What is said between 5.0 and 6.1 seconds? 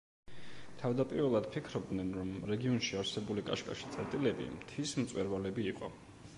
მწვერვალები იყო.